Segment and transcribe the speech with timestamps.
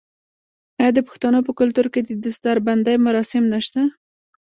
[0.79, 3.81] آیا د پښتنو په کلتور کې د دستار بندی مراسم نشته؟